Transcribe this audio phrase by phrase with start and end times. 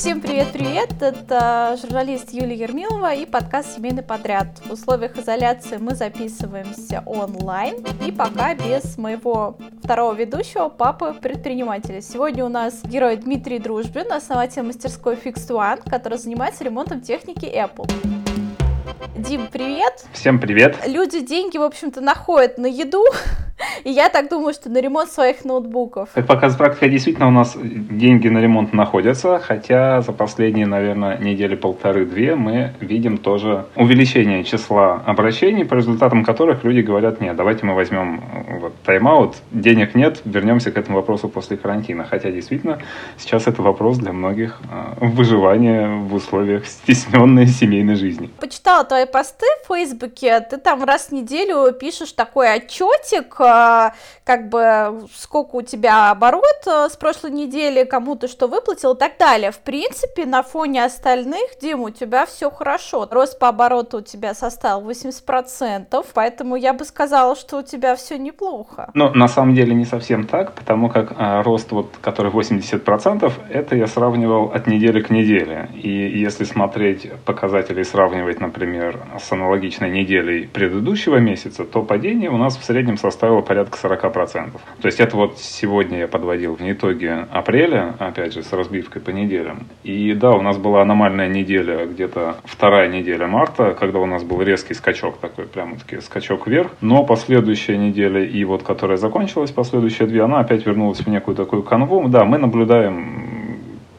[0.00, 1.02] Всем привет-привет!
[1.02, 4.46] Это журналист Юлия Ермилова и подкаст «Семейный подряд».
[4.64, 12.00] В условиях изоляции мы записываемся онлайн и пока без моего второго ведущего, папы предпринимателя.
[12.00, 17.92] Сегодня у нас герой Дмитрий Дружбин, основатель мастерской Fixed One, который занимается ремонтом техники Apple.
[19.18, 20.06] Дим, привет!
[20.14, 20.78] Всем привет!
[20.86, 23.04] Люди деньги, в общем-то, находят на еду,
[23.84, 26.10] И я так думаю, что на ремонт своих ноутбуков.
[26.14, 31.54] Как показывает практика, действительно у нас деньги на ремонт находятся, хотя за последние, наверное, недели
[31.54, 37.74] полторы-две мы видим тоже увеличение числа обращений, по результатам которых люди говорят, нет, давайте мы
[37.74, 38.22] возьмем
[38.60, 42.04] вот, тайм-аут, денег нет, вернемся к этому вопросу после карантина.
[42.04, 42.78] Хотя действительно
[43.16, 48.30] сейчас это вопрос для многих э, выживания в условиях стесненной семейной жизни.
[48.40, 53.90] Почитала твои посты в Фейсбуке, ты там раз в неделю пишешь такой отчетик, Э,
[54.24, 58.98] как бы сколько у тебя оборот э, с прошлой недели, кому ты что выплатил и
[58.98, 59.50] так далее.
[59.50, 63.08] В принципе, на фоне остальных, Дим, у тебя все хорошо.
[63.10, 68.18] Рост по обороту у тебя составил 80%, поэтому я бы сказала, что у тебя все
[68.18, 68.90] неплохо.
[68.94, 73.76] Ну, на самом деле не совсем так, потому как а, рост, вот, который 80%, это
[73.76, 75.70] я сравнивал от недели к неделе.
[75.74, 82.36] И если смотреть показатели и сравнивать, например, с аналогичной неделей предыдущего месяца, то падение у
[82.36, 84.52] нас в среднем составило было порядка 40%.
[84.80, 89.10] То есть это вот сегодня я подводил в итоге апреля, опять же, с разбивкой по
[89.10, 89.66] неделям.
[89.82, 94.42] И да, у нас была аномальная неделя, где-то вторая неделя марта, когда у нас был
[94.42, 96.70] резкий скачок такой, прямо-таки скачок вверх.
[96.80, 101.62] Но последующая неделя и вот которая закончилась, последующие две, она опять вернулась в некую такую
[101.62, 102.08] канву.
[102.08, 103.29] Да, мы наблюдаем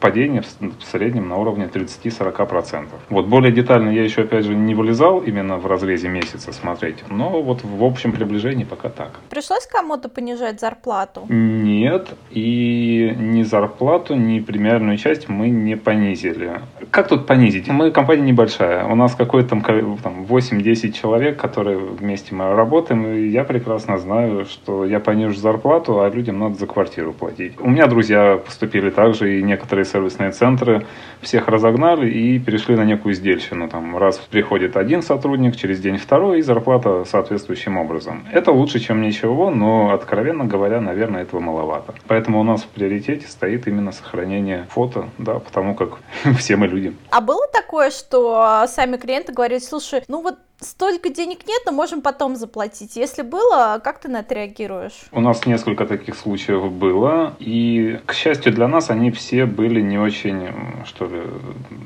[0.02, 2.88] падение в среднем на уровне 30-40%.
[3.08, 7.40] Вот более детально я еще, опять же, не вылезал именно в разрезе месяца смотреть, но
[7.40, 9.20] вот в общем приближении пока так.
[9.30, 11.24] Пришлось кому-то понижать зарплату?
[11.28, 16.60] Нет, и ни зарплату, ни премиальную часть мы не понизили.
[16.90, 17.68] Как тут понизить?
[17.68, 19.62] Мы компания небольшая, у нас какой-то там,
[20.02, 26.00] там 8-10 человек, которые вместе мы работаем, и я прекрасно знаю, что я понижу зарплату,
[26.00, 27.52] а людям надо за квартиру платить.
[27.60, 30.86] У меня друзья поступили также, и некоторые сервисные центры,
[31.20, 33.68] всех разогнали и перешли на некую издельщину.
[33.68, 38.26] Там раз приходит один сотрудник, через день второй, и зарплата соответствующим образом.
[38.32, 41.94] Это лучше, чем ничего, но, откровенно говоря, наверное, этого маловато.
[42.06, 45.98] Поэтому у нас в приоритете стоит именно сохранение фото, да, потому как
[46.38, 46.94] все мы люди.
[47.10, 52.02] А было такое, что сами клиенты говорят, слушай, ну вот столько денег нет, но можем
[52.02, 52.96] потом заплатить.
[52.96, 55.06] Если было, как ты на это реагируешь?
[55.12, 59.98] У нас несколько таких случаев было, и, к счастью для нас, они все были не
[59.98, 60.48] очень,
[60.86, 61.22] что ли,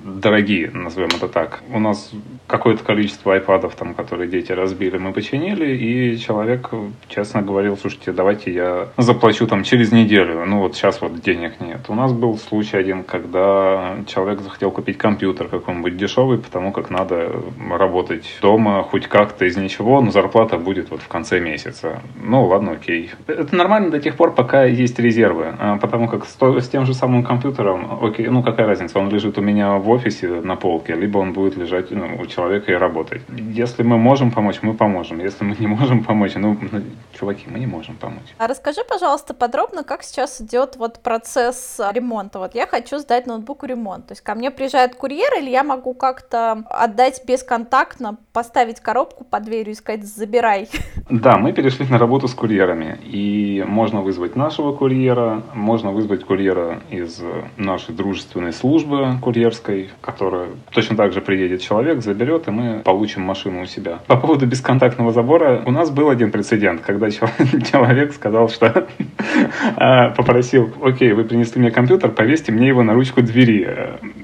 [0.04, 1.62] дорогие, назовем это так.
[1.72, 2.10] У нас
[2.46, 6.70] какое-то количество айпадов, там, которые дети разбили, мы починили, и человек
[7.08, 11.80] честно говорил, слушайте, давайте я заплачу там через неделю, ну вот сейчас вот денег нет.
[11.88, 17.32] У нас был случай один, когда человек захотел купить компьютер какой-нибудь дешевый, потому как надо
[17.70, 22.00] работать дома, дома хоть как-то из ничего, но зарплата будет вот в конце месяца.
[22.22, 23.10] Ну, ладно, окей.
[23.26, 25.54] Это нормально до тех пор, пока есть резервы.
[25.58, 29.42] А, потому как с, тем же самым компьютером, окей, ну какая разница, он лежит у
[29.42, 33.22] меня в офисе на полке, либо он будет лежать ну, у человека и работать.
[33.28, 35.20] Если мы можем помочь, мы поможем.
[35.20, 36.80] Если мы не можем помочь, ну, ну
[37.18, 38.34] чуваки, мы не можем помочь.
[38.38, 42.38] А расскажи, пожалуйста, подробно, как сейчас идет вот процесс ремонта.
[42.38, 44.06] Вот я хочу сдать ноутбук в ремонт.
[44.06, 49.22] То есть ко мне приезжает курьер, или я могу как-то отдать бесконтактно, поставить поставить коробку
[49.22, 50.66] под дверью и сказать «забирай».
[51.10, 52.98] Да, мы перешли на работу с курьерами.
[53.04, 57.22] И можно вызвать нашего курьера, можно вызвать курьера из
[57.58, 63.60] нашей дружественной службы курьерской, которая точно так же приедет человек, заберет, и мы получим машину
[63.60, 63.98] у себя.
[64.06, 68.86] По поводу бесконтактного забора, у нас был один прецедент, когда человек сказал, что
[69.76, 73.68] а, попросил, окей, вы принесли мне компьютер, повесьте мне его на ручку двери.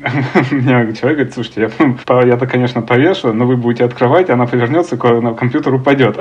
[0.51, 1.71] Мне человек говорит, слушайте,
[2.09, 6.19] я-то, конечно, повешу, но вы будете открывать открывать, она повернется, на компьютер упадет.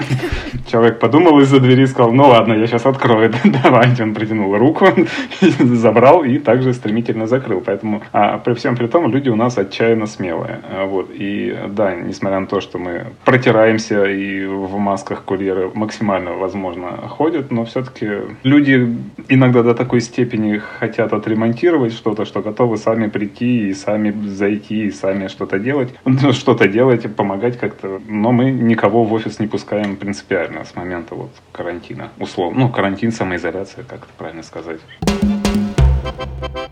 [0.68, 3.32] Человек подумал из-за двери и сказал, ну ладно, я сейчас открою.
[3.64, 4.04] Давайте.
[4.04, 4.88] Он протянул руку,
[5.60, 7.62] забрал и также стремительно закрыл.
[7.66, 10.60] Поэтому а, при всем при том люди у нас отчаянно смелые.
[10.70, 11.10] А, вот.
[11.14, 17.52] И да, несмотря на то, что мы протираемся и в масках курьеры максимально, возможно, ходят,
[17.52, 18.10] но все-таки
[18.44, 18.96] люди
[19.28, 24.92] иногда до такой степени хотят отремонтировать что-то, что готовы сами прийти и сами зайти, и
[24.92, 25.90] сами что-то делать,
[26.32, 31.32] что-то делать, помогать как-то но мы никого в офис не пускаем принципиально с момента вот
[31.52, 32.62] карантина, условно.
[32.62, 34.80] Ну, карантин, самоизоляция, как это правильно сказать.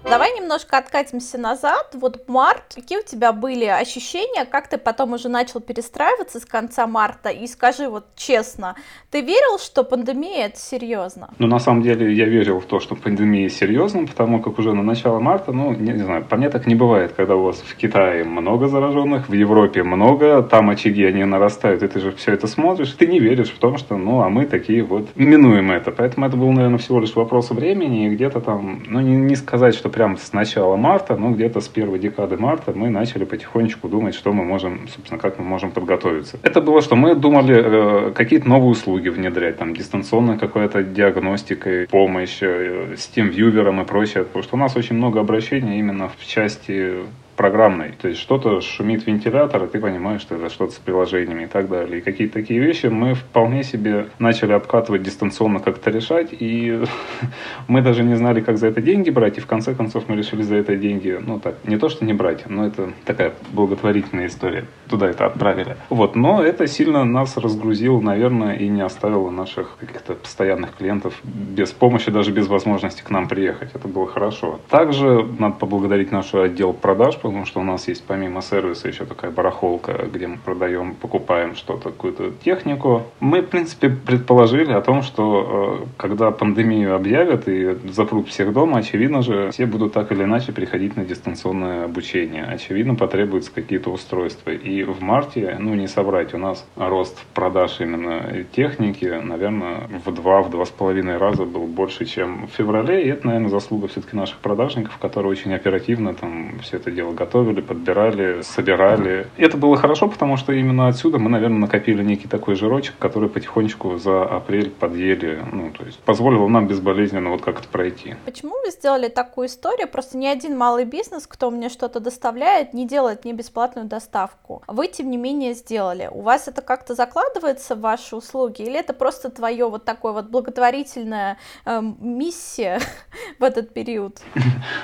[0.10, 1.92] Давай немножко откатимся назад.
[1.94, 6.88] Вот март, какие у тебя были ощущения, как ты потом уже начал перестраиваться с конца
[6.88, 7.30] марта?
[7.30, 8.76] И скажи вот честно,
[9.12, 11.30] ты верил, что пандемия это серьезно?
[11.38, 14.82] Ну, на самом деле, я верил в то, что пандемия серьезна, потому как уже на
[14.82, 17.76] начало марта, ну, не, не знаю, по мне так не бывает, когда у вас в
[17.76, 22.48] Китае много зараженных, в Европе много, там очаги, они нарастают, и ты же все это
[22.48, 25.92] смотришь, ты не веришь в том, что, ну, а мы такие вот минуем это.
[25.92, 29.76] Поэтому это был, наверное, всего лишь вопрос времени, и где-то там, ну, не, не сказать,
[29.76, 34.16] что прям с начала марта, ну, где-то с первой декады марта мы начали потихонечку думать,
[34.16, 36.40] что мы можем, собственно, как мы можем подготовиться.
[36.44, 42.40] Это было, что мы думали э, какие-то новые услуги внедрять, там, дистанционная какая-то диагностика, помощь
[42.42, 46.98] э, тем вьювером и прочее, потому что у нас очень много обращений именно в части
[47.40, 47.94] программной.
[48.02, 51.70] То есть что-то шумит вентилятор, и ты понимаешь, что это что-то с приложениями и так
[51.70, 52.00] далее.
[52.00, 56.84] И какие-то такие вещи мы вполне себе начали обкатывать дистанционно как-то решать, и
[57.70, 60.42] мы даже не знали, как за это деньги брать, и в конце концов мы решили
[60.42, 64.66] за это деньги, ну так, не то, что не брать, но это такая благотворительная история.
[64.90, 65.78] Туда это отправили.
[65.90, 71.72] Вот, но это сильно нас разгрузило, наверное, и не оставило наших каких-то постоянных клиентов без
[71.72, 73.70] помощи, даже без возможности к нам приехать.
[73.74, 74.60] Это было хорошо.
[74.70, 79.32] Также надо поблагодарить наш отдел продаж, потому что у нас есть помимо сервиса еще такая
[79.32, 83.04] барахолка, где мы продаем, покупаем что-то, какую-то технику.
[83.20, 88.80] Мы, в принципе, предположили о том, что э, когда пандемию объявят и запрут всех дома,
[88.80, 92.46] очевидно же, все будут так или иначе переходить на дистанционное обучение.
[92.46, 94.52] Очевидно, потребуются какие-то устройства.
[94.52, 100.42] И в марте, ну, не собрать, у нас рост продаж именно техники, наверное, в два,
[100.42, 103.06] в два с половиной раза был больше, чем в феврале.
[103.06, 107.62] И это, наверное, заслуга все-таки наших продажников, которые очень оперативно там все это дело готовили,
[107.62, 109.28] подбирали, собирали.
[109.38, 113.30] И это было хорошо, потому что именно отсюда мы, наверное, накопили некий такой жирочек, который
[113.30, 118.16] потихонечку за апрель подъели, ну, то есть позволило нам безболезненно вот как-то пройти.
[118.26, 119.88] Почему вы сделали такую историю?
[119.88, 124.64] Просто ни один малый бизнес, кто мне что-то доставляет, не делает мне бесплатную доставку.
[124.68, 126.10] Вы, тем не менее, сделали.
[126.12, 128.62] У вас это как-то закладывается в ваши услуги?
[128.62, 132.80] Или это просто твое вот такое вот благотворительная э, миссия
[133.40, 134.22] в этот период?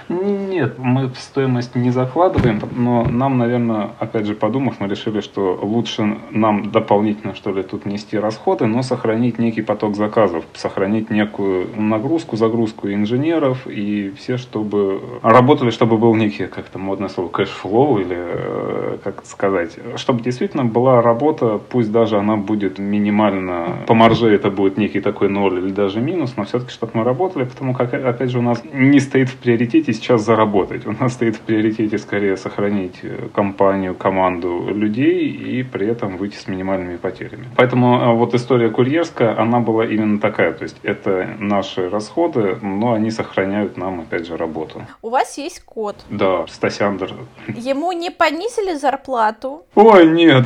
[0.10, 5.20] Нет, мы в стоимость не закладываем вкладываем, но нам, наверное, опять же подумав, мы решили,
[5.20, 11.10] что лучше нам дополнительно, что ли, тут нести расходы, но сохранить некий поток заказов, сохранить
[11.10, 17.28] некую нагрузку, загрузку инженеров и все, чтобы работали, чтобы был некий, как то модное слово,
[17.28, 23.80] cash flow или, э, как сказать, чтобы действительно была работа, пусть даже она будет минимально,
[23.88, 27.44] по марже это будет некий такой ноль или даже минус, но все-таки, чтобы мы работали,
[27.44, 31.36] потому как, опять же, у нас не стоит в приоритете сейчас заработать, у нас стоит
[31.36, 37.48] в приоритете скорее сохранить э, компанию, команду людей и при этом выйти с минимальными потерями.
[37.56, 40.54] Поэтому э, вот история курьерская, она была именно такая.
[40.54, 44.82] То есть это наши расходы, но они сохраняют нам, опять же, работу.
[45.02, 45.96] У вас есть код?
[46.10, 47.14] Да, Стасяндр.
[47.48, 49.66] Ему не понизили зарплату?
[49.76, 50.46] Ой, нет.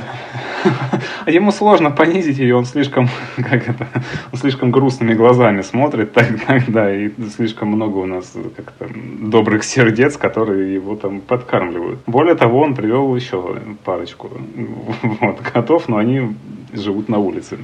[1.30, 3.88] Ему сложно понизить ее, он слишком, как это,
[4.32, 6.28] он слишком грустными глазами смотрит так,
[6.68, 12.00] да, и слишком много у нас как-то добрых сердец, которые его там под подкармливают.
[12.06, 14.30] Более того, он привел еще парочку
[15.22, 16.36] вот, котов, но они
[16.74, 17.58] живут на улице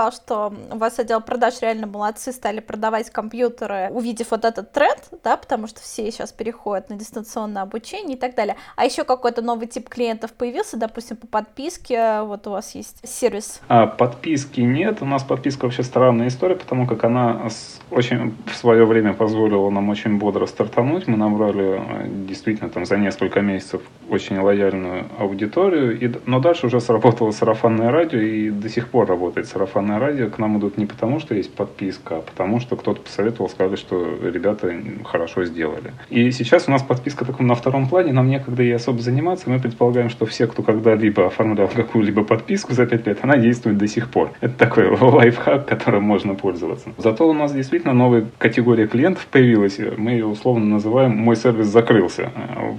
[0.00, 5.10] сказал, что у вас отдел продаж реально молодцы, стали продавать компьютеры, увидев вот этот тренд,
[5.22, 8.56] да, потому что все сейчас переходят на дистанционное обучение и так далее.
[8.76, 13.60] А еще какой-то новый тип клиентов появился, допустим, по подписке, вот у вас есть сервис?
[13.68, 17.48] А, подписки нет, у нас подписка вообще странная история, потому как она
[17.90, 21.08] очень в свое время позволила нам очень бодро стартануть.
[21.08, 26.80] Мы набрали э, действительно там за несколько месяцев очень лояльную аудиторию, и, но дальше уже
[26.80, 30.86] сработало сарафанное радио, и до сих пор работает сарафанное сарафанное радио к нам идут не
[30.86, 34.72] потому, что есть подписка, а потому, что кто-то посоветовал, сказали, что ребята
[35.04, 35.92] хорошо сделали.
[36.10, 39.50] И сейчас у нас подписка таком на втором плане, нам некогда ей особо заниматься.
[39.50, 43.86] Мы предполагаем, что все, кто когда-либо оформлял какую-либо подписку за 5 лет, она действует до
[43.86, 44.30] сих пор.
[44.40, 46.90] Это такой лайфхак, которым можно пользоваться.
[46.98, 49.78] Зато у нас действительно новая категория клиентов появилась.
[49.96, 52.30] Мы ее условно называем «Мой сервис закрылся».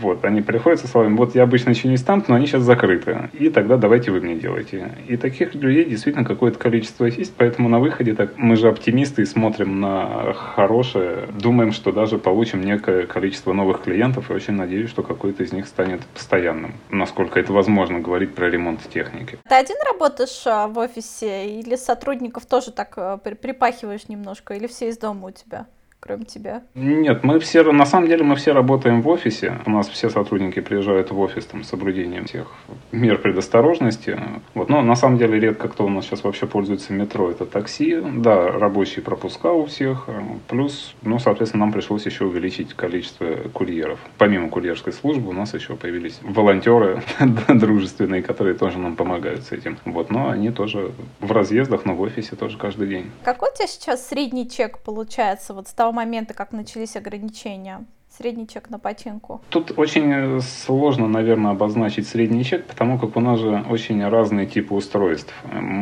[0.01, 0.23] Вот.
[0.25, 3.29] Они приходят со словами «Вот я обычно чинюсь там, но они сейчас закрыты.
[3.33, 4.91] И тогда давайте вы мне делайте».
[5.07, 9.21] И таких людей действительно какое-то количество количество есть, поэтому на выходе так мы же оптимисты
[9.21, 14.89] и смотрим на хорошее, думаем, что даже получим некое количество новых клиентов и очень надеюсь,
[14.89, 19.37] что какой-то из них станет постоянным, насколько это возможно говорить про ремонт техники.
[19.49, 24.89] Ты один работаешь а, в офисе или сотрудников тоже так э, припахиваешь немножко, или все
[24.89, 25.65] из дома у тебя?
[26.01, 26.63] Кроме тебя?
[26.73, 29.59] Нет, мы все, на самом деле мы все работаем в офисе.
[29.65, 32.47] У нас все сотрудники приезжают в офис там, с соблюдением всех
[32.91, 34.19] мер предосторожности.
[34.55, 34.67] Вот.
[34.67, 37.29] Но на самом деле редко кто у нас сейчас вообще пользуется метро.
[37.29, 40.07] Это такси, да, рабочие пропуска у всех.
[40.47, 43.99] Плюс, ну, соответственно, нам пришлось еще увеличить количество курьеров.
[44.17, 47.03] Помимо курьерской службы у нас еще появились волонтеры
[47.47, 49.77] дружественные, которые тоже нам помогают с этим.
[49.85, 50.09] Вот.
[50.09, 53.11] Но они тоже в разъездах, но в офисе тоже каждый день.
[53.23, 57.85] Какой у тебя сейчас средний чек получается вот с того момента, как начались ограничения?
[58.17, 59.41] Средний чек на починку?
[59.49, 64.73] Тут очень сложно, наверное, обозначить средний чек, потому как у нас же очень разные типы
[64.73, 65.33] устройств.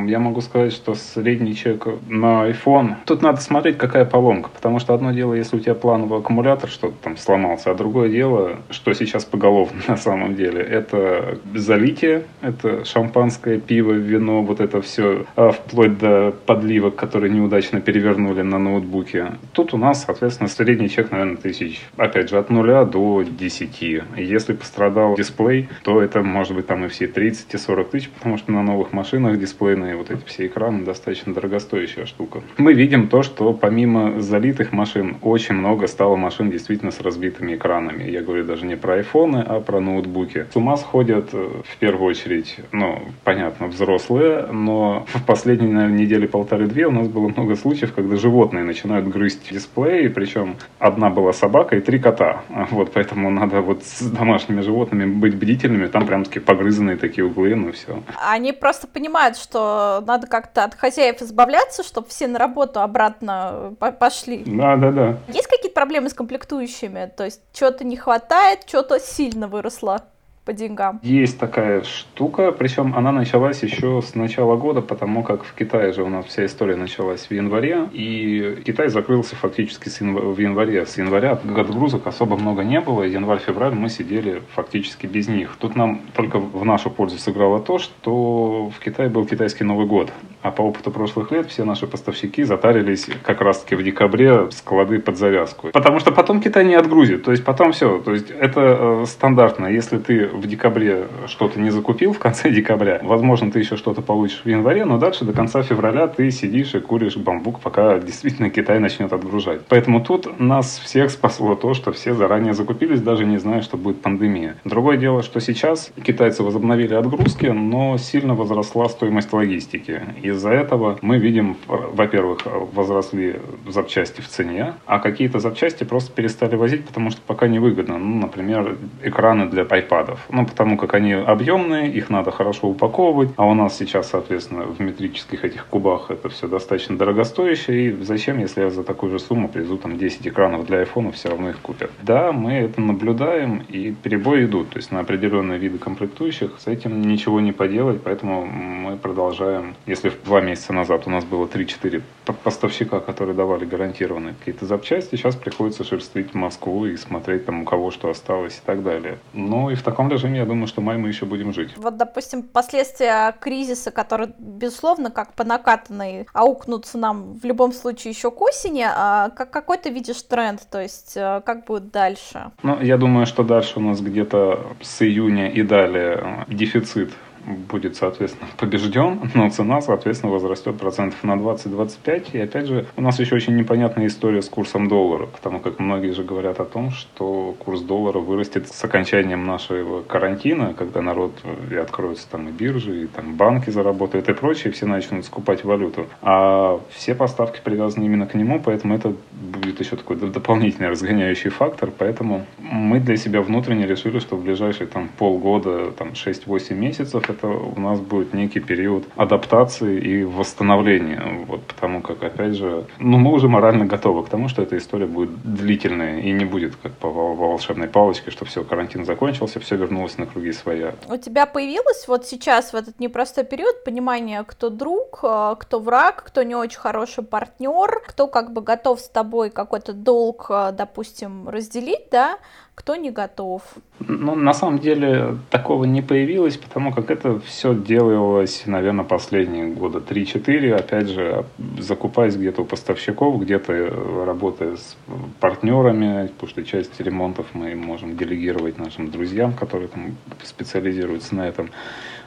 [0.05, 4.93] Я могу сказать, что средний чек на iPhone, тут надо смотреть, какая поломка, потому что
[4.93, 9.25] одно дело, если у тебя плановый аккумулятор что-то там сломался, а другое дело, что сейчас
[9.25, 15.98] поголовно на самом деле, это залитие, это шампанское, пиво, вино, вот это все, а вплоть
[15.98, 19.33] до подливок, которые неудачно перевернули на ноутбуке.
[19.53, 24.04] Тут у нас, соответственно, средний чек, наверное, тысяч, опять же, от 0 до 10.
[24.18, 28.38] Если пострадал дисплей, то это может быть там и все 30 и 40 тысяч, потому
[28.38, 32.42] что на новых машинах дисплейные вот эти все экраны достаточно дорогостоящая штука.
[32.58, 38.04] Мы видим то, что помимо залитых машин, очень много стало машин действительно с разбитыми экранами.
[38.04, 40.48] Я говорю даже не про айфоны, а про ноутбуки.
[40.52, 46.28] С ума сходят э, в первую очередь, ну, понятно, взрослые, но в последние, наверное, недели
[46.28, 51.76] полторы-две у нас было много случаев, когда животные начинают грызть дисплеи, причем одна была собака
[51.76, 52.42] и три кота кота.
[52.72, 55.88] Вот, поэтому надо вот с домашними животными быть бдительными.
[55.88, 58.01] Там прям такие погрызанные такие углы, ну все.
[58.28, 64.44] Они просто понимают, что надо как-то от хозяев избавляться, чтобы все на работу обратно пошли.
[64.46, 65.18] Да, да, да.
[65.28, 67.12] Есть какие-то проблемы с комплектующими?
[67.16, 70.04] То есть что-то не хватает, что-то сильно выросло?
[70.50, 71.00] По деньгам?
[71.03, 76.01] Есть такая штука, причем она началась еще с начала года, потому как в Китае же
[76.01, 80.36] у нас вся история началась в январе, и Китай закрылся фактически янв...
[80.36, 80.88] в январе.
[80.88, 85.56] С января отгрузок особо много не было, январь-февраль мы сидели фактически без них.
[85.60, 90.12] Тут нам только в нашу пользу сыграло то, что в Китае был китайский Новый год,
[90.41, 95.17] а по опыту прошлых лет все наши поставщики затарились как раз-таки в декабре склады под
[95.17, 95.69] завязку.
[95.74, 99.67] Потому что потом Китай не отгрузит, то есть потом все, то есть это э, стандартно.
[99.67, 104.41] Если ты в декабре что-то не закупил в конце декабря, возможно, ты еще что-то получишь
[104.43, 108.79] в январе, но дальше до конца февраля ты сидишь и куришь бамбук, пока действительно Китай
[108.79, 109.62] начнет отгружать.
[109.67, 114.01] Поэтому тут нас всех спасло то, что все заранее закупились, даже не зная, что будет
[114.01, 114.55] пандемия.
[114.63, 120.01] Другое дело, что сейчас китайцы возобновили отгрузки, но сильно возросла стоимость логистики.
[120.29, 122.39] Из-за этого мы видим, во-первых,
[122.74, 127.98] возросли запчасти в цене, а какие-то запчасти просто перестали возить, потому что пока невыгодно.
[127.98, 133.45] Ну, например, экраны для айпадов ну, потому как они объемные, их надо хорошо упаковывать, а
[133.45, 138.62] у нас сейчас, соответственно, в метрических этих кубах это все достаточно дорогостоящее, и зачем, если
[138.62, 141.91] я за такую же сумму привезу там 10 экранов для айфона, все равно их купят.
[142.01, 147.01] Да, мы это наблюдаем, и перебои идут, то есть на определенные виды комплектующих с этим
[147.01, 149.75] ничего не поделать, поэтому мы продолжаем.
[149.86, 152.02] Если два месяца назад у нас было 3-4
[152.44, 157.92] поставщика, которые давали гарантированные какие-то запчасти, сейчас приходится шерстить Москву и смотреть там у кого
[157.92, 159.18] что осталось и так далее.
[159.34, 161.72] Ну и в таком режиме я думаю, что май мы еще будем жить.
[161.78, 168.32] Вот, допустим, последствия кризиса, которые, безусловно, как по накатанной аукнутся нам в любом случае еще
[168.32, 172.52] к осени, а как, какой ты видишь тренд, то есть э, как будет дальше?
[172.64, 177.12] Ну, я думаю, что дальше у нас где-то с июня и далее дефицит
[177.50, 182.27] будет, соответственно, побежден, но цена, соответственно, возрастет процентов на 20-25.
[182.34, 186.12] И опять же, у нас еще очень непонятная история с курсом доллара, потому как многие
[186.12, 191.34] же говорят о том, что курс доллара вырастет с окончанием нашего карантина, когда народ
[191.72, 196.08] и откроются там и биржи, и там банки заработают и прочее, все начнут скупать валюту.
[196.22, 201.91] А все поставки привязаны именно к нему, поэтому это будет еще такой дополнительный разгоняющий фактор.
[201.98, 207.48] Поэтому мы для себя внутренне решили, что в ближайшие там полгода, там 6-8 месяцев это
[207.48, 211.46] у нас будет некий период адаптации и восстановления.
[211.48, 215.05] Вот, потому как, опять же, ну, мы уже морально готовы к тому, что эта история
[215.05, 220.17] будет длительная и не будет как по волшебной палочке, что все, карантин закончился, все вернулось
[220.17, 220.93] на круги своя.
[221.08, 226.24] У тебя появилось вот сейчас в этот непростой период понимание, кто друг, э, кто враг,
[226.25, 231.48] кто не очень хороший партнер, кто как бы готов с тобой какой-то долг, э, допустим,
[231.50, 232.38] разделить, да,
[232.79, 233.62] кто не готов?
[234.00, 240.00] Ну, на самом деле, такого не появилось, потому как это все делалось, наверное, последние года
[240.00, 241.45] 3-4, опять же,
[241.77, 244.95] закупаясь где-то у поставщиков, где-то работая с
[245.41, 251.71] партнерами, потому что часть ремонтов мы можем делегировать нашим друзьям, которые там специализируются на этом.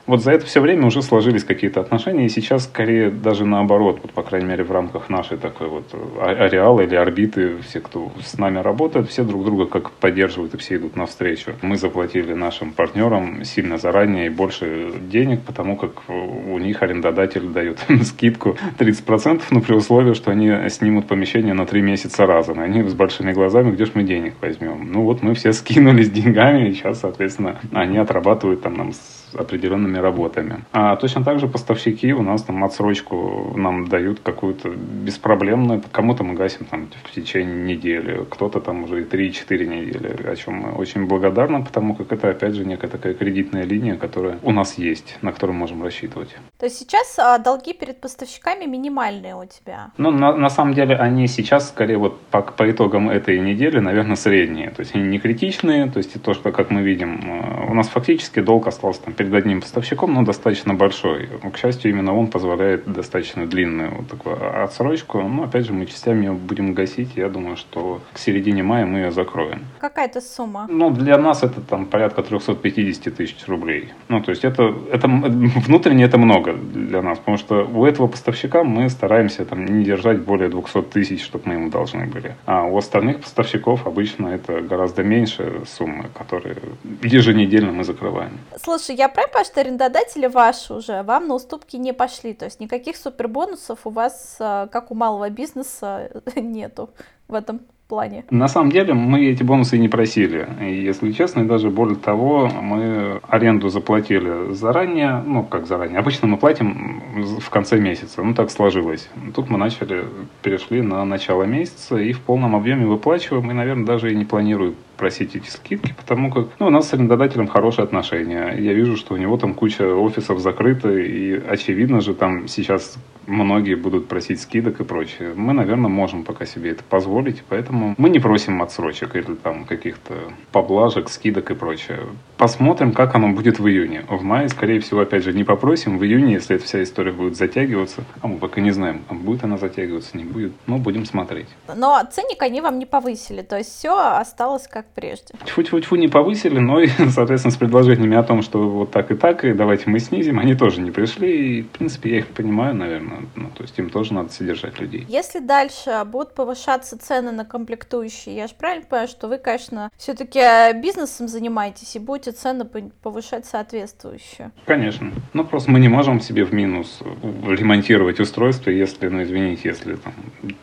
[0.07, 4.13] Вот за это все время уже сложились какие-то отношения, и сейчас скорее даже наоборот, вот,
[4.13, 5.85] по крайней мере, в рамках нашей такой вот
[6.19, 10.57] а, ареала или орбиты, все, кто с нами работает, все друг друга как поддерживают и
[10.57, 11.53] все идут навстречу.
[11.63, 17.79] Мы заплатили нашим партнерам сильно заранее и больше денег, потому как у них арендодатель дает
[18.03, 22.61] скидку 30%, но при условии, что они снимут помещение на 3 месяца разом.
[22.61, 24.91] И они с большими глазами, где же мы денег возьмем?
[24.91, 28.93] Ну вот мы все скинулись деньгами, и сейчас, соответственно, они отрабатывают там нам
[29.35, 30.65] определенными работами.
[30.73, 35.83] А точно так же поставщики у нас там отсрочку нам дают какую-то беспроблемную.
[35.93, 40.55] Кому-то мы гасим там в течение недели, кто-то там уже и 3-4 недели, о чем
[40.55, 44.79] мы очень благодарны, потому как это опять же некая такая кредитная линия, которая у нас
[44.79, 46.37] есть, на которую можем рассчитывать.
[46.59, 49.91] То есть сейчас а, долги перед поставщиками минимальные у тебя?
[49.99, 54.17] Ну, на, на самом деле они сейчас скорее вот по, по итогам этой недели, наверное,
[54.17, 54.71] средние.
[54.71, 57.89] То есть они не критичные, то есть то, что, как мы видим, э, у нас
[57.89, 61.29] фактически долг остался там перед одним поставщиком, но достаточно большой.
[61.53, 65.21] К счастью, именно он позволяет достаточно длинную вот такую отсрочку.
[65.23, 67.11] Но, опять же, мы частями ее будем гасить.
[67.17, 69.61] Я думаю, что к середине мая мы ее закроем.
[69.79, 70.67] Какая-то сумма?
[70.69, 73.91] Ну, для нас это там порядка 350 тысяч рублей.
[74.09, 78.65] Ну, то есть это, это внутренне это много для нас, потому что у этого поставщика
[78.65, 82.35] мы стараемся там не держать более 200 тысяч, чтобы мы ему должны были.
[82.45, 86.57] А у остальных поставщиков обычно это гораздо меньше суммы, которые
[87.03, 88.33] еженедельно мы закрываем.
[88.61, 92.61] Слушай, я правильно понимаю, что арендодатели ваши уже вам на уступки не пошли, то есть
[92.61, 96.91] никаких супербонусов у вас, э, как у малого бизнеса, нету
[97.29, 97.61] в этом
[97.93, 98.25] плане?
[98.31, 100.49] На самом деле мы эти бонусы и не просили.
[100.63, 106.27] И, если честно, и даже более того, мы аренду заплатили заранее, ну как заранее, обычно
[106.27, 107.03] мы платим
[107.39, 109.11] в конце месяца, ну так сложилось.
[109.35, 110.05] Тут мы начали,
[110.43, 114.75] перешли на начало месяца и в полном объеме выплачиваем, и, наверное, даже и не планируем
[114.97, 118.55] просить эти скидки, потому как ну, у нас с арендодателем хорошие отношения.
[118.59, 123.75] Я вижу, что у него там куча офисов закрыты, и очевидно же там сейчас многие
[123.75, 125.35] будут просить скидок и прочее.
[125.35, 130.15] Мы, наверное, можем пока себе это позволить, поэтому мы не просим отсрочек или там каких-то
[130.51, 132.01] поблажек, скидок и прочее.
[132.37, 134.05] Посмотрим, как оно будет в июне.
[134.09, 135.99] В мае, скорее всего, опять же, не попросим.
[135.99, 139.59] В июне, если эта вся история будет затягиваться, а мы пока не знаем, будет она
[139.59, 141.49] затягиваться, не будет, но будем смотреть.
[141.75, 145.35] Но ценник они вам не повысили, то есть все осталось как прежде.
[145.45, 149.45] Тьфу-тьфу-тьфу не повысили, но, и, соответственно, с предложениями о том, что вот так и так,
[149.45, 153.12] и давайте мы снизим, они тоже не пришли, и, в принципе, я их понимаю, наверное
[153.35, 155.05] ну, то есть им тоже надо содержать людей.
[155.09, 160.41] Если дальше будут повышаться цены на комплектующие, я же правильно понимаю, что вы, конечно, все-таки
[160.81, 162.65] бизнесом занимаетесь и будете цены
[163.03, 164.51] повышать соответствующие?
[164.67, 165.13] Конечно.
[165.33, 167.01] Ну, просто мы не можем себе в минус
[167.47, 170.13] ремонтировать устройство, если, ну, извините, если там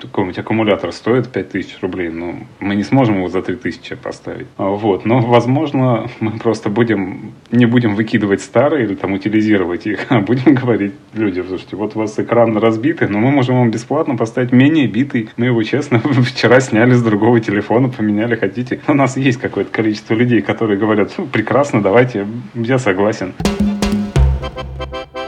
[0.02, 4.48] какой-нибудь аккумулятор стоит 5000 рублей, ну, мы не сможем его за 3000 поставить.
[4.58, 5.06] А, вот.
[5.06, 10.56] Но, возможно, мы просто будем, не будем выкидывать старые или там утилизировать их, а будем
[10.62, 14.52] говорить людям, слушайте, вот у вас экран экран разбитый, но мы можем вам бесплатно поставить
[14.52, 15.30] менее битый.
[15.38, 18.80] Мы его, честно, вчера сняли с другого телефона, поменяли, хотите.
[18.88, 23.34] У нас есть какое-то количество людей, которые говорят, прекрасно, давайте, я согласен.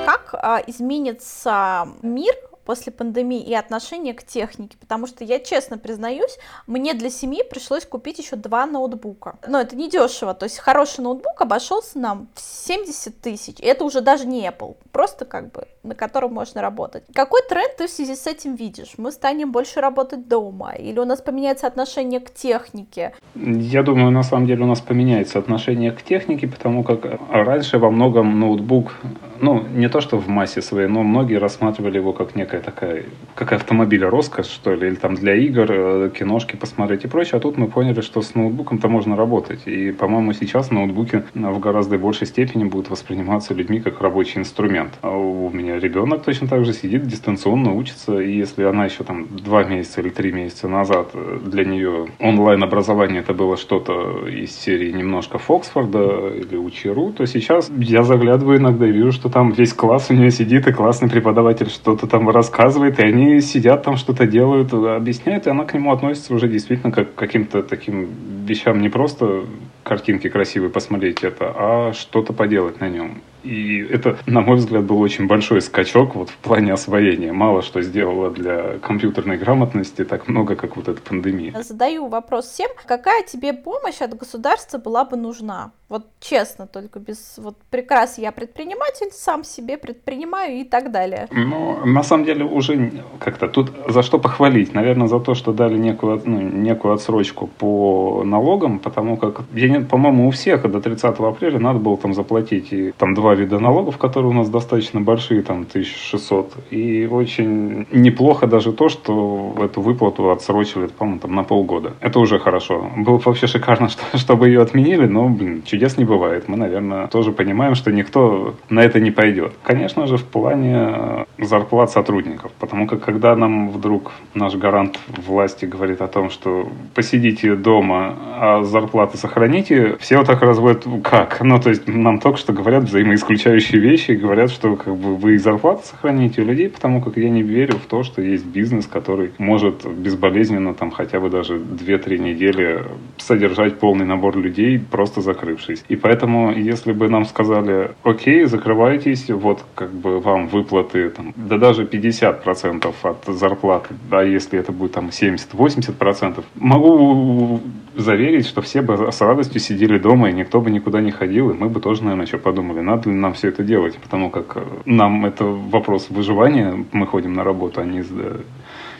[0.06, 2.34] Как а, изменится мир
[2.65, 7.86] после пандемии и отношение к технике, потому что я честно признаюсь, мне для семьи пришлось
[7.86, 9.36] купить еще два ноутбука.
[9.47, 14.02] Но это не дешево, то есть хороший ноутбук обошелся нам в 70 тысяч, это уже
[14.02, 17.04] даже не Apple, просто как бы на котором можно работать.
[17.13, 18.93] Какой тренд ты в связи с этим видишь?
[18.97, 20.74] Мы станем больше работать дома?
[20.74, 23.13] Или у нас поменяется отношение к технике?
[23.36, 27.89] Я думаю, на самом деле у нас поменяется отношение к технике, потому как раньше во
[27.89, 28.93] многом ноутбук,
[29.41, 33.54] ну, не то что в массе своей, но многие рассматривали его как некая такая, как
[33.54, 37.38] автомобиль роскошь, что ли, или там для игр, э, киношки посмотреть и прочее.
[37.38, 39.62] А тут мы поняли, что с ноутбуком-то можно работать.
[39.65, 44.93] И, по-моему, сейчас ноутбуки в гораздо большей степени будут восприниматься людьми как рабочий инструмент.
[45.01, 49.27] А у меня ребенок точно так же сидит, дистанционно учится, и если она еще там
[49.32, 54.91] два месяца или три месяца назад э, для нее онлайн-образование это было что-то из серии
[54.91, 60.08] немножко Фоксфорда или Учеру, то сейчас я заглядываю иногда и вижу, что там весь класс
[60.10, 64.74] у нее сидит, и классный преподаватель что-то там рассказывает, и они сидят там, что-то делают,
[64.74, 68.10] объясняют, и она к нему относится уже действительно как к каким-то таким
[68.46, 69.46] вещам не просто
[69.84, 73.22] картинки красивые посмотреть это, а что-то поделать на нем.
[73.43, 77.32] И это, на мой взгляд, был очень большой скачок вот в плане освоения.
[77.32, 81.62] Мало что сделало для компьютерной грамотности так много, как вот эта пандемия.
[81.62, 82.69] Задаю вопрос всем.
[82.86, 85.71] Какая тебе помощь от государства была бы нужна?
[85.89, 91.27] Вот честно, только без вот прикрас я предприниматель, сам себе предпринимаю и так далее.
[91.32, 94.73] Ну, на самом деле уже как-то тут за что похвалить?
[94.73, 99.82] Наверное, за то, что дали некую, ну, некую отсрочку по налогам, потому как, я не,
[99.82, 103.60] по-моему, у всех до 30 апреля надо было там заплатить и там два два вида
[103.60, 106.54] налогов, которые у нас достаточно большие, там 1600.
[106.72, 111.94] И очень неплохо даже то, что эту выплату отсрочили, по-моему, там на полгода.
[112.02, 112.89] Это уже хорошо.
[112.98, 116.50] Было бы вообще шикарно, что, чтобы ее отменили, но, блин, чудес не бывает.
[116.50, 119.54] Мы, наверное, тоже понимаем, что никто на это не пойдет.
[119.63, 122.52] Конечно же, в плане зарплат сотрудников.
[122.60, 128.63] Потому как когда нам вдруг наш гарант власти говорит о том, что посидите дома, а
[128.63, 131.41] зарплаты сохраните, все вот так разводят как?
[131.41, 132.84] Ну, то есть нам только что говорят
[133.22, 137.44] взаимоисключающие вещи, говорят, что как бы вы зарплаты сохраните у людей, потому как я не
[137.44, 142.84] верю в то, что есть бизнес, который может безболезненно там хотя бы даже 2-3 недели
[143.18, 145.84] содержать полный набор людей, просто закрывшись.
[145.90, 151.58] И поэтому, если бы нам сказали, окей, закрывайтесь, вот как бы вам выплаты, там, да
[151.58, 157.62] даже 50% от зарплаты, да, если это будет там 70-80%, могу
[157.95, 161.54] заверить, что все бы с радостью сидели дома, и никто бы никуда не ходил, и
[161.54, 164.63] мы бы тоже, наверное, что подумали, надо ли нам все это делать, потому как э,
[164.86, 168.10] нам это вопрос выживания, мы ходим на работу, а не из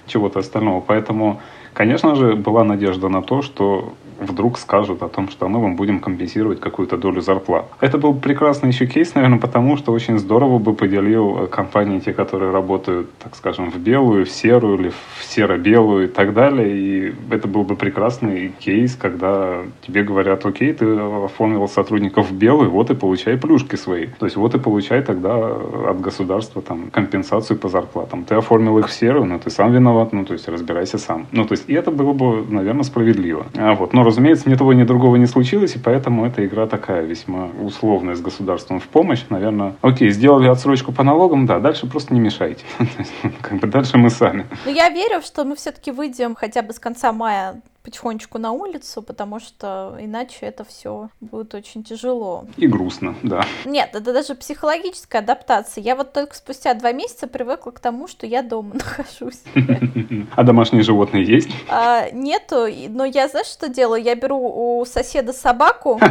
[0.08, 0.82] чего-то остального.
[0.82, 1.42] Поэтому,
[1.74, 6.00] конечно же, была надежда на то, что вдруг скажут о том, что мы вам будем
[6.00, 7.66] компенсировать какую-то долю зарплат.
[7.80, 12.52] Это был прекрасный еще кейс, наверное, потому что очень здорово бы поделил компании, те, которые
[12.52, 16.78] работают, так скажем, в белую, в серую или в серо-белую и так далее.
[16.78, 20.86] И это был бы прекрасный кейс, когда тебе говорят, окей, ты
[21.26, 24.08] оформил сотрудников в белую, вот и получай плюшки свои.
[24.20, 25.56] То есть вот и получай тогда
[25.90, 28.24] от государства там компенсацию по зарплатам.
[28.24, 31.28] Ты оформил их в серую, но ты сам виноват, ну то есть разбирайся сам.
[31.32, 33.46] Ну то есть и это было бы, наверное, справедливо.
[33.58, 37.04] А вот, но разумеется, ни того, ни другого не случилось, и поэтому эта игра такая
[37.04, 39.24] весьма условная с государством в помощь.
[39.30, 42.64] Наверное, окей, сделали отсрочку по налогам, да, дальше просто не мешайте.
[43.42, 44.46] Как бы дальше мы сами.
[44.66, 49.02] Но я верю, что мы все-таки выйдем хотя бы с конца мая потихонечку на улицу,
[49.02, 52.46] потому что иначе это все будет очень тяжело.
[52.58, 53.44] И грустно, да.
[53.66, 55.84] Нет, это даже психологическая адаптация.
[55.84, 59.42] Я вот только спустя два месяца привыкла к тому, что я дома нахожусь.
[60.36, 61.50] А домашние животные есть?
[61.68, 64.02] А, нету, но я, знаешь, что делаю?
[64.02, 64.38] Я беру
[64.80, 66.00] у соседа собаку.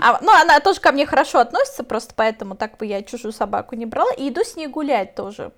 [0.00, 3.74] А, ну, она тоже ко мне хорошо относится, просто поэтому так бы я чужую собаку
[3.74, 4.10] не брала.
[4.12, 5.52] И иду с ней гулять тоже.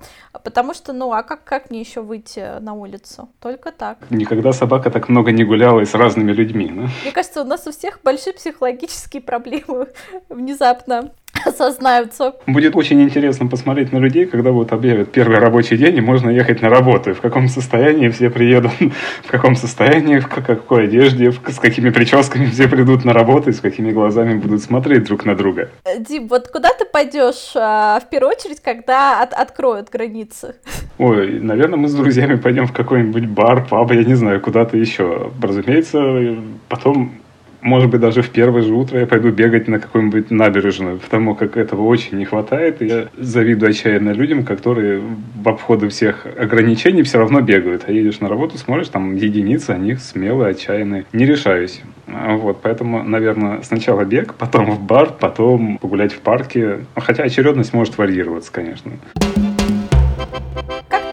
[0.45, 3.29] Потому что, ну, а как, как мне еще выйти на улицу?
[3.41, 3.99] Только так.
[4.11, 6.73] Никогда когда собака так много не гуляла и с разными людьми.
[6.75, 6.89] Да?
[7.03, 9.89] Мне кажется, у нас у всех большие психологические проблемы
[10.31, 11.13] внезапно
[11.51, 12.35] осознаются.
[12.47, 16.63] Будет очень интересно посмотреть на людей, когда вот объявят первый рабочий день, и можно ехать
[16.63, 17.15] на работу.
[17.15, 18.73] В каком состоянии все приедут,
[19.25, 23.61] в каком состоянии, в какой одежде, с какими прическами все придут на работу и с
[23.61, 25.69] какими глазами будут смотреть друг на друга.
[25.85, 30.55] Э, Дим, вот куда ты пойдешь а, в первую очередь, когда от откроют границы?
[30.99, 35.31] Ой, наверное, мы с друзьями пойдем в какой-нибудь бар, паб, я не знаю, куда-то еще.
[35.41, 36.37] Разумеется,
[36.69, 37.13] потом
[37.63, 41.57] может быть, даже в первое же утро я пойду бегать на какую-нибудь набережную, потому как
[41.57, 42.81] этого очень не хватает.
[42.81, 47.85] Я завидую отчаянно людям, которые в обходы всех ограничений все равно бегают.
[47.87, 51.05] А едешь на работу, смотришь, там единицы, они смелые, отчаянные.
[51.13, 51.83] Не решаюсь.
[52.07, 56.81] Вот, поэтому, наверное, сначала бег, потом в бар, потом погулять в парке.
[56.97, 58.93] Хотя очередность может варьироваться, конечно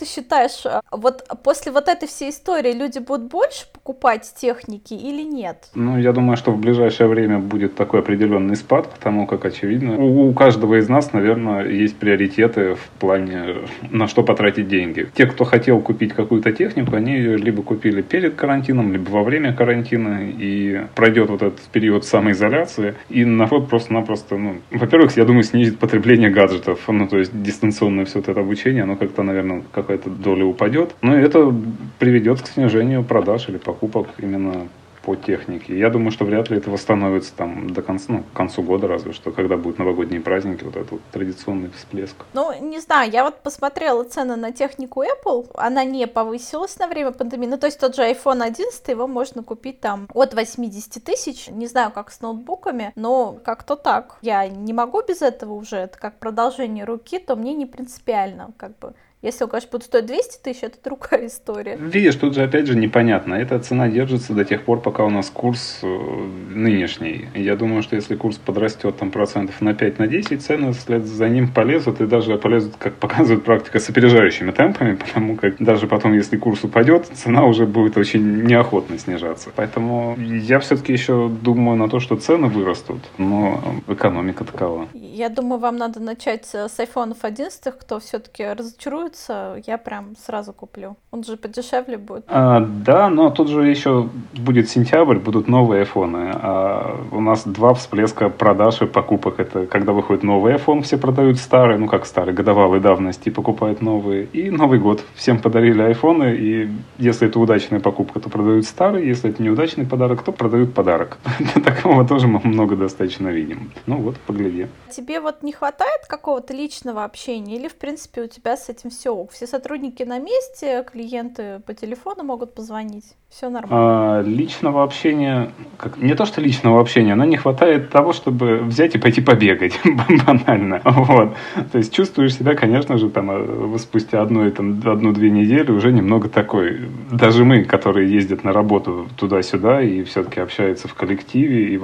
[0.07, 5.69] считаешь, э, вот после вот этой всей истории люди будут больше покупать техники или нет?
[5.73, 10.33] Ну, я думаю, что в ближайшее время будет такой определенный спад, потому как, очевидно, у,
[10.33, 15.07] каждого из нас, наверное, есть приоритеты в плане, на что потратить деньги.
[15.13, 19.53] Те, кто хотел купить какую-то технику, они ее либо купили перед карантином, либо во время
[19.53, 25.79] карантина, и пройдет вот этот период самоизоляции, и народ просто-напросто, ну, во-первых, я думаю, снизит
[25.79, 30.93] потребление гаджетов, ну, то есть дистанционное все это обучение, оно как-то, наверное, какая-то доля упадет.
[31.01, 31.53] Но это
[31.99, 34.67] приведет к снижению продаж или покупок именно
[35.03, 35.77] по технике.
[35.79, 39.13] Я думаю, что вряд ли это восстановится там до конца, ну, к концу года, разве
[39.13, 42.15] что, когда будут новогодние праздники, вот этот вот традиционный всплеск.
[42.33, 47.11] Ну, не знаю, я вот посмотрела цены на технику Apple, она не повысилась на время
[47.11, 51.47] пандемии, ну, то есть тот же iPhone 11, его можно купить там от 80 тысяч,
[51.47, 54.17] не знаю, как с ноутбуками, но как-то так.
[54.21, 58.77] Я не могу без этого уже, это как продолжение руки, то мне не принципиально, как
[58.79, 61.75] бы если он, конечно, будет стоить 200 тысяч, это другая история.
[61.77, 63.33] Видишь, тут же опять же непонятно.
[63.33, 67.27] Эта цена держится до тех пор, пока у нас курс э, нынешний.
[67.33, 71.29] Я думаю, что если курс подрастет там процентов на 5 на 10, цены вслед за
[71.29, 76.13] ним полезут и даже полезут, как показывает практика, с опережающими темпами, потому как даже потом,
[76.13, 79.49] если курс упадет, цена уже будет очень неохотно снижаться.
[79.55, 84.87] Поэтому я все-таки еще думаю на то, что цены вырастут, но экономика такова.
[84.93, 90.53] Я думаю, вам надо начать с iPhone 11, кто все-таки разочарует активируется, я прям сразу
[90.53, 90.95] куплю.
[91.11, 92.25] Он же подешевле будет.
[92.27, 96.31] А, да, но тут же еще будет сентябрь, будут новые айфоны.
[96.33, 99.39] А у нас два всплеска продаж и покупок.
[99.39, 104.25] Это когда выходит новый iPhone, все продают старый, ну как старый, годовалой давности, покупают новые.
[104.25, 105.03] И Новый год.
[105.15, 110.23] Всем подарили айфоны, и если это удачная покупка, то продают старый, если это неудачный подарок,
[110.23, 111.17] то продают подарок.
[111.65, 113.71] Такого тоже мы много достаточно видим.
[113.85, 114.67] Ну вот, погляди.
[114.91, 119.27] Тебе вот не хватает какого-то личного общения или, в принципе, у тебя с этим все?
[119.27, 123.15] Все сотрудники на месте, клиенты по телефону могут позвонить?
[123.29, 123.69] Все нормально.
[123.69, 128.95] А, личного общения, как, не то что личного общения, но не хватает того, чтобы взять
[128.95, 129.79] и пойти побегать,
[130.25, 130.81] банально.
[130.85, 131.35] Вот.
[131.71, 136.29] То есть чувствуешь себя, конечно же, там э, спустя одну, там, одну-две недели уже немного
[136.29, 136.89] такой.
[137.11, 141.77] Даже мы, которые ездят на работу туда-сюда и все-таки общаются в коллективе, и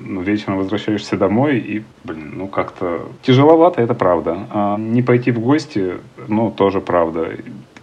[0.00, 4.46] ну, вечером возвращаешься домой, и, блин, ну как-то тяжеловато, это правда.
[4.50, 5.94] А не пойти в гости,
[6.28, 7.30] ну, тоже правда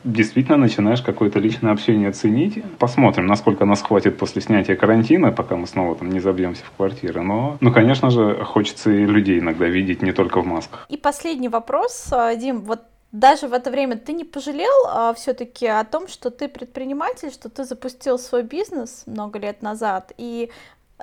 [0.08, 2.63] действительно начинаешь какое-то личное общение ценить.
[2.80, 7.22] Посмотрим, насколько нас хватит после снятия карантина, пока мы снова там не забьемся в квартиры.
[7.22, 10.86] Но, ну, конечно же, хочется и людей иногда видеть не только в масках.
[10.89, 15.65] И последний вопрос, а, Дим, вот даже в это время ты не пожалел а, все-таки
[15.65, 20.52] о том, что ты предприниматель, что ты запустил свой бизнес много лет назад, и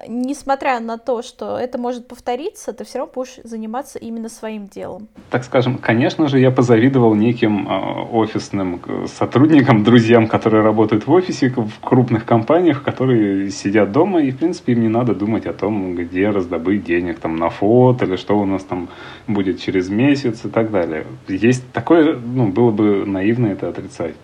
[0.08, 5.08] несмотря на то, что это может повториться, ты все равно будешь заниматься именно своим делом.
[5.30, 11.50] Так скажем, конечно же, я позавидовал неким э, офисным сотрудникам, друзьям, которые работают в офисе,
[11.50, 15.94] в крупных компаниях, которые сидят дома, и, в принципе, им не надо думать о том,
[15.94, 18.88] где раздобыть денег там на фото, или что у нас там
[19.28, 21.06] будет через месяц и так далее.
[21.28, 24.14] Есть такое, ну, было бы наивно это отрицать.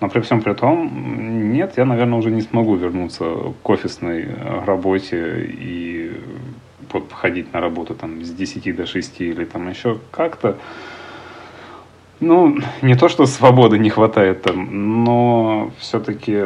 [0.00, 3.24] Но при всем при том, нет, я, наверное, уже не смогу вернуться
[3.62, 6.12] к офисной э, работе и
[6.92, 10.58] вот ходить на работу там с 10 до 6 или там еще как-то.
[12.20, 16.44] Ну, не то, что свободы не хватает там, но все-таки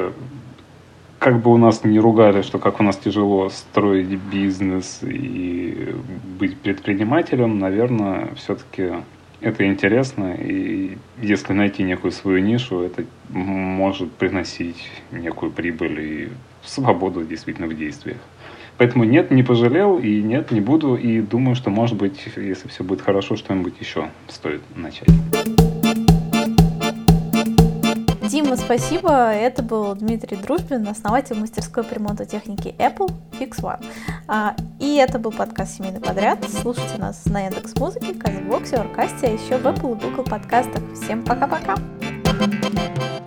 [1.19, 5.95] как бы у нас не ругали, что как у нас тяжело строить бизнес и
[6.39, 8.93] быть предпринимателем, наверное, все-таки
[9.41, 16.29] это интересно, и если найти некую свою нишу, это может приносить некую прибыль и
[16.65, 18.19] свободу действительно в действиях.
[18.79, 22.85] Поэтому нет, не пожалел, и нет, не буду, и думаю, что, может быть, если все
[22.85, 25.09] будет хорошо, что-нибудь еще стоит начать.
[28.49, 29.11] Дима, спасибо.
[29.31, 33.85] Это был Дмитрий Дружбин, основатель мастерской по ремонту техники Apple Fix One.
[34.27, 36.39] А, и это был подкаст «Семейный подряд».
[36.49, 40.83] Слушайте нас на Яндекс Музыке, Казбоксе, Оркасте, а еще в Apple и Google подкастах.
[40.95, 41.75] Всем пока-пока!
[42.41, 43.18] thank you